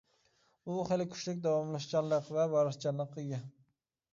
ئۇ 0.71 0.77
خېلى 0.87 1.05
كۈچلۈك 1.11 1.43
داۋاملىشىشچانلىق 1.43 2.33
ۋە 2.39 2.47
ۋارىسچانلىققا 2.55 3.25
ئىگە. 3.25 3.45